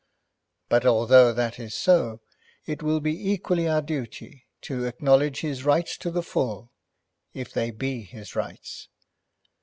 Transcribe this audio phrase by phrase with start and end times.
[0.67, 2.21] But, although that is so,
[2.65, 6.71] it will be equally our duty to acknowledge his rights to the full,
[7.35, 8.87] if they be his rights.